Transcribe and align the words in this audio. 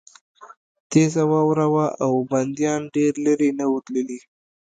تېزه 0.91 1.23
واوره 1.31 1.65
وه 1.73 1.87
او 2.05 2.13
بندیان 2.31 2.81
ډېر 2.95 3.13
لېرې 3.23 3.49
نه 3.59 3.65
وو 3.69 3.79
تللي 3.85 4.19